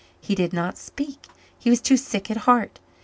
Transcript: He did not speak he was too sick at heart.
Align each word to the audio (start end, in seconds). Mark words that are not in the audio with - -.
He 0.19 0.33
did 0.33 0.51
not 0.51 0.79
speak 0.79 1.27
he 1.59 1.69
was 1.69 1.79
too 1.79 1.95
sick 1.95 2.31
at 2.31 2.37
heart. 2.49 2.79